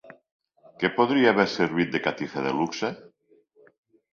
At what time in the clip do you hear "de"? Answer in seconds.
1.97-2.01, 2.47-2.55